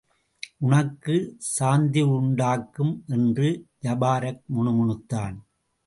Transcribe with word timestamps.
உனக்கு 0.57 1.15
சாந்தியுண்டாக்கும்! 1.59 2.93
என்று 3.07 3.49
ஜபாரக் 3.83 4.43
முணுமுணுத்தான். 4.55 5.37